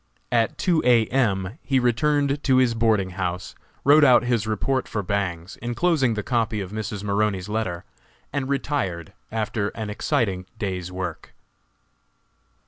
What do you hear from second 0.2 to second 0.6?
At